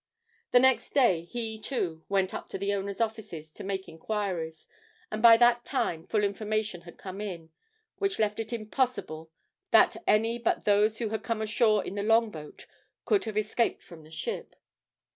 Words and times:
The 0.49 0.59
next 0.59 0.95
day 0.95 1.25
he, 1.25 1.59
too, 1.59 2.03
went 2.09 2.33
up 2.33 2.49
to 2.49 2.57
the 2.57 2.73
owners' 2.73 2.99
offices 2.99 3.53
to 3.53 3.63
make 3.63 3.87
inquiries, 3.87 4.67
and 5.11 5.21
by 5.21 5.37
that 5.37 5.63
time 5.63 6.07
full 6.07 6.23
information 6.23 6.81
had 6.81 6.97
come 6.97 7.21
in, 7.21 7.51
which 7.99 8.17
left 8.17 8.39
it 8.39 8.51
impossible 8.51 9.29
that 9.69 9.97
any 10.07 10.39
but 10.39 10.65
those 10.65 10.97
who 10.97 11.09
had 11.09 11.21
come 11.21 11.39
ashore 11.43 11.85
in 11.85 11.93
the 11.93 12.01
long 12.01 12.31
boat 12.31 12.65
could 13.05 13.25
have 13.25 13.37
escaped 13.37 13.83
from 13.83 14.01
the 14.01 14.09
ship. 14.09 14.55